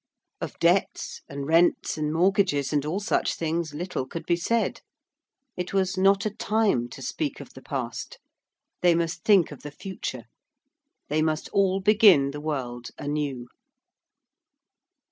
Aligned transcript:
Of 0.41 0.57
debts 0.57 1.21
and 1.29 1.45
rents 1.45 1.95
and 1.95 2.11
mortgages 2.11 2.73
and 2.73 2.83
all 2.87 2.99
such 2.99 3.35
things, 3.35 3.75
little 3.75 4.07
could 4.07 4.25
be 4.25 4.35
said. 4.35 4.81
It 5.55 5.73
was 5.75 5.95
not 5.95 6.25
a 6.25 6.31
time 6.31 6.89
to 6.89 7.03
speak 7.03 7.39
of 7.39 7.53
the 7.53 7.61
past. 7.61 8.17
They 8.81 8.95
must 8.95 9.23
think 9.23 9.51
of 9.51 9.61
the 9.61 9.69
future: 9.69 10.23
they 11.09 11.21
must 11.21 11.49
all 11.49 11.81
begin 11.81 12.31
the 12.31 12.41
world 12.41 12.89
anew. 12.97 13.45